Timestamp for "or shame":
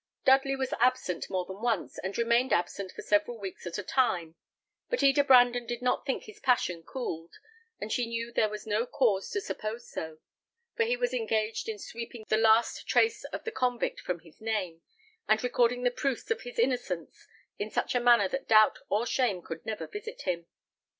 18.89-19.43